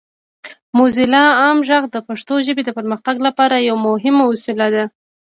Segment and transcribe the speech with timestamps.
[0.77, 4.83] موزیلا عام غږ د پښتو ژبې د پرمختګ لپاره یوه مهمه وسیله ده.